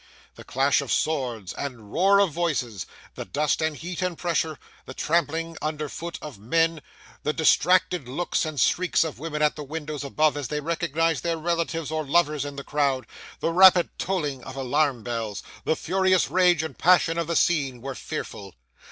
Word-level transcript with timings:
The 0.33 0.43
clash 0.43 0.81
of 0.81 0.91
swords 0.91 1.53
and 1.53 1.93
roar 1.93 2.17
of 2.17 2.31
voices, 2.31 2.87
the 3.13 3.23
dust 3.23 3.61
and 3.61 3.77
heat 3.77 4.01
and 4.01 4.17
pressure, 4.17 4.57
the 4.87 4.95
trampling 4.95 5.59
under 5.61 5.87
foot 5.89 6.17
of 6.23 6.39
men, 6.39 6.81
the 7.21 7.33
distracted 7.33 8.07
looks 8.07 8.43
and 8.43 8.59
shrieks 8.59 9.03
of 9.03 9.19
women 9.19 9.43
at 9.43 9.55
the 9.55 9.63
windows 9.63 10.03
above 10.03 10.35
as 10.37 10.47
they 10.47 10.59
recognised 10.59 11.21
their 11.21 11.37
relatives 11.37 11.91
or 11.91 12.03
lovers 12.03 12.45
in 12.45 12.55
the 12.55 12.63
crowd, 12.63 13.05
the 13.41 13.51
rapid 13.53 13.89
tolling 13.99 14.43
of 14.43 14.55
alarm 14.55 15.03
bells, 15.03 15.43
the 15.65 15.75
furious 15.75 16.31
rage 16.31 16.63
and 16.63 16.79
passion 16.79 17.19
of 17.19 17.27
the 17.27 17.35
scene, 17.35 17.79
were 17.79 17.93
fearful. 17.93 18.55